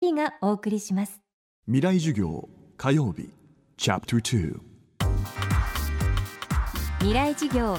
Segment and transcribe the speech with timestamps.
[0.00, 1.20] がお送りします。
[1.66, 3.28] 未来授業火曜日
[3.76, 4.58] チャプター
[6.98, 7.76] 未来授業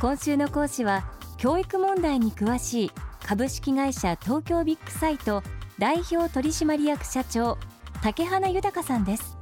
[0.00, 1.04] 今週の講師は
[1.38, 2.90] 教育問題に詳しい
[3.24, 5.42] 株式会社東京ビッグサイト
[5.78, 7.58] 代表取締役社長
[8.02, 9.36] 竹花豊さんです。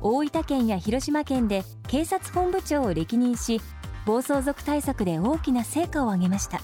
[0.00, 3.60] 大分県や広島県で警察本部長を歴任し
[4.04, 6.60] 暴走族対策で大きな成果を上げました。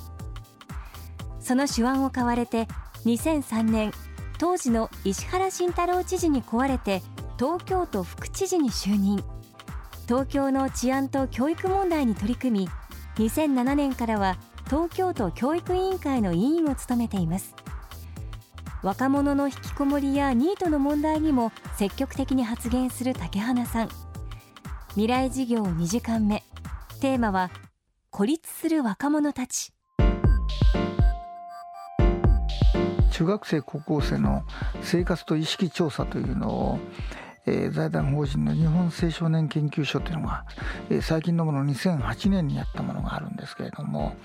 [1.40, 2.68] その手腕を買われて
[3.04, 3.92] 2003年
[4.42, 7.00] 当時の石原慎太郎知事に請われて
[7.38, 9.22] 東京都副知事に就任。
[10.08, 12.68] 東京の治安と教育問題に取り組み
[13.24, 17.54] 2007年からは東京都教育委員会の委員を務めています。
[18.82, 23.88] 若者の引きこもりやニートの問題にも積極的に発言する竹花さん。
[24.88, 26.42] 未来事業2時間目。
[27.00, 27.52] テーマは
[28.10, 29.72] 孤立する若者たち。
[33.12, 34.42] 中学生高校生の
[34.82, 36.78] 生活と意識調査というのを、
[37.44, 40.44] えー、財団法人の日本青少年研究所というのが、
[40.88, 44.16] えー、最近のもの2008年にやったものがあるんですけれども、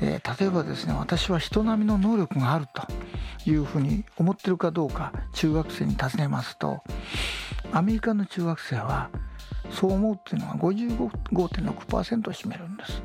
[0.00, 2.82] えー、例えばですね私は人並みの能力があると
[3.48, 6.82] いうふうに思ってるかどうか中学生に尋ねますと
[7.72, 9.10] アメリカの中学生は
[9.72, 13.02] そう思うっていうのは55.6%を占めるんです。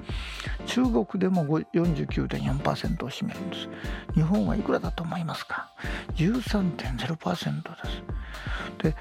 [0.66, 3.70] 中国でも49.4%を占めるんです。
[4.14, 5.72] 日本はいくらだと思いますか
[6.16, 7.62] ？13.0%
[8.82, 8.94] です。
[8.94, 8.96] で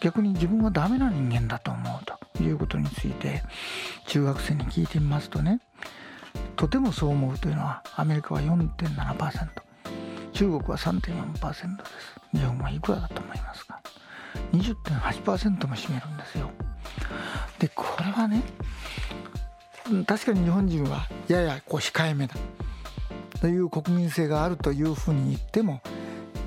[0.00, 2.04] 逆に自分はダメな人間だと思う
[2.36, 3.42] ということについて
[4.06, 5.60] 中学生に聞いてみますとね
[6.54, 9.48] とてもそう思うというのはアメリカは4.7%
[10.32, 12.20] 中国は3.4%です。
[12.32, 13.80] 日本はいくらだと思いますか
[14.52, 16.50] ？20.8%も占めるんですよ。
[17.58, 18.42] でこれはね
[20.06, 22.34] 確かに日本人はややこう控えめだ。
[23.40, 25.80] という国民性があるというふうに言っても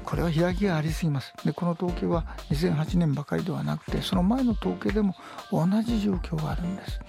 [0.03, 1.33] これは開きがありすぎます。
[1.45, 5.15] でこの統計は2008年ばかりではなくてその前の統計でも
[5.51, 6.99] 同じ状況があるんです。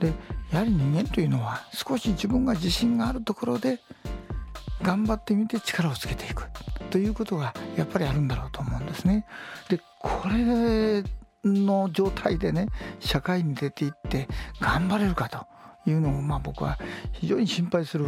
[0.00, 0.12] で
[0.52, 3.80] やはり人間というのは少し自分が自信があるところで
[4.82, 6.44] 頑張ってみて力をつけていく
[6.90, 9.26] ということがやっぱりあるんだろうと思うんですね。
[9.68, 11.02] でこれ
[11.44, 12.66] の状態でね
[13.00, 14.28] 社会に出ていって
[14.60, 15.46] 頑張れるかと
[15.88, 16.78] いうのをまあ僕は
[17.12, 18.04] 非常に心配する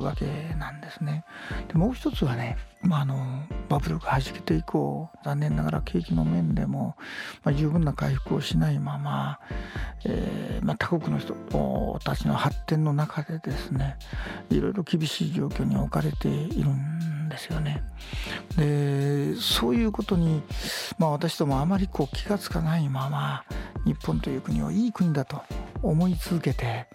[0.00, 0.26] わけ
[0.58, 1.24] なんですね。
[1.68, 6.96] でもう一つはね、まあ、あのバブルがはじけて以降残念ながら景気の面でも、
[7.42, 9.40] まあ、十分な回復をしないまま、
[10.04, 11.34] えーまあ、他国の人
[12.04, 13.96] たちの発展の中でですね
[14.50, 17.82] いろいろ厳しい状況に置かれているんですよね。
[18.56, 20.42] でそういうことに、
[20.98, 23.44] まあ、私どもあまりこう気が付かないまま
[23.84, 25.42] 日本という国をいい国だと
[25.82, 26.86] 思い続けて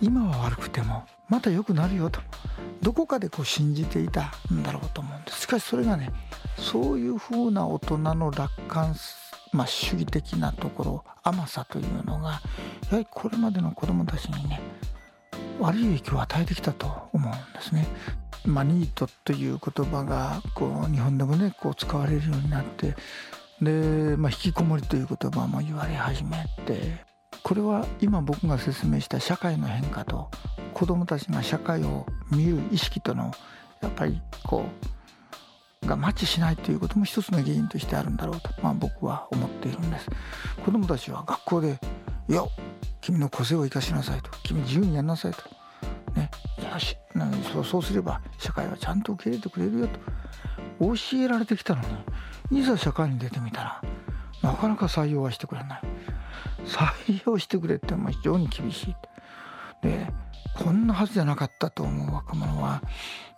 [0.00, 2.20] 今は悪くてもまた良くなるよと
[2.82, 6.12] どこかでこう信じていたんだろうと思うんですしかしそれがね
[6.58, 8.94] そういうふうな大人の楽観、
[9.52, 12.40] まあ、主義的なところ甘さというのが
[12.90, 14.60] やはりこれまでの子どもたちにね
[15.58, 17.86] 悪い影響を与えてきたと思うんですね。
[18.46, 22.94] ま、ニートという言葉がこう日本でもねこう使われるようになって
[23.60, 27.04] で、まあ、引きこもりという言葉も言われ始めて
[27.42, 30.30] これは今僕が説明した社会の変化と
[30.74, 33.32] 子どもたちが社会を見る意識との
[33.80, 34.64] やっぱりこ
[35.82, 40.08] うがマッチしないということも一つの原因としてあるんだろうと、まあ、僕は思っているんです。
[40.64, 41.78] 子どもたちは学校で
[42.28, 42.42] 「いや
[43.00, 45.38] 君の個性を生かしなさい」と「君自由にやんなさい」と
[46.18, 46.30] 「ね、
[47.52, 49.98] そうそうすれば社会はちゃんと受け入れてくれるよ」と。
[50.78, 51.82] 教えられてきたの
[52.50, 53.82] にいざ社会に出てみたら
[54.42, 55.80] なかなか採用はしてくれない。
[56.66, 58.96] 採用してくれっても非常に厳しい。
[59.82, 60.12] で
[60.54, 62.82] こんなはずじゃなかったと思う若者は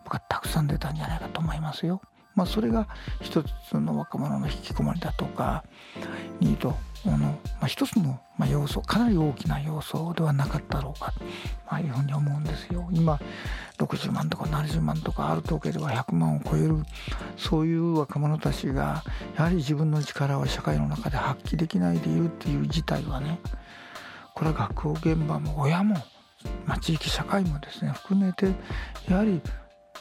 [0.05, 2.01] 僕はたくさん出たんじゃないかと思いますよ。
[2.39, 2.87] まあ、それが
[3.21, 5.65] 一つの若者の引きこもりだとか
[6.39, 6.73] ニート
[7.05, 11.25] の、まあ、一つの要素かなり大きな要素ではなかったろうかと、
[11.67, 12.89] まあ、いうふうに思うんですよ。
[12.93, 13.19] 今
[13.79, 16.77] 60万とか70万とかある統計では100万を超える
[17.37, 19.03] そういう若者たちが
[19.37, 23.41] やはり自分の力を社会の中で発揮できないでいるっていう事態はね
[24.35, 25.97] これは学校現場も親も、
[26.67, 28.55] まあ、地域社会もですね含めて
[29.09, 29.41] やはり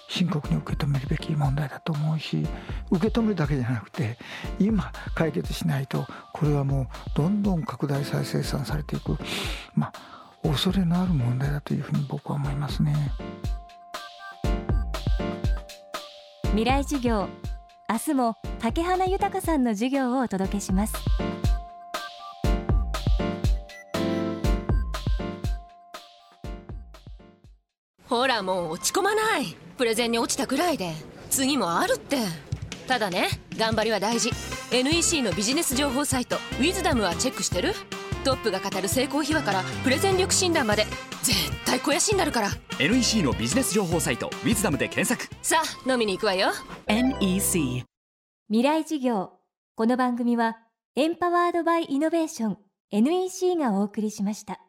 [0.08, 2.46] 深刻に受け止めるべき問題だと思うし
[2.92, 4.18] 受け止めるだけじゃなくて
[4.60, 9.18] 今解決しないとこれはもうどんどん拡大再生産されていく
[9.76, 12.94] まあ恐れのある問題だというふうに僕は思いますね。
[16.52, 17.28] 未来授業
[17.90, 20.94] 明日も竹花豊さんの授業をお届けします。
[28.10, 29.56] ほらもう落ち込まない。
[29.78, 30.94] プレゼンに落ちたくらいで。
[31.30, 32.18] 次もあるって。
[32.88, 33.28] ただね
[33.58, 34.32] 頑張りは大事。
[34.72, 37.74] NEC のビジネス情報サイト「ウィズダムはチェックしてる？
[38.24, 40.86] トップが語る成功秘話からプレゼン力診断まで
[41.24, 42.50] 絶対肥やしになるから。
[42.80, 45.34] NEC のビジネス情報サイト「ウィズダムで検索。
[45.42, 46.52] さあ飲みに行くわよ。
[46.88, 47.84] NEC
[48.50, 49.34] 未来事業。
[49.76, 50.58] この番組は
[50.96, 52.58] エンパワードバイイノベーション
[52.92, 54.60] NEC がお送りしました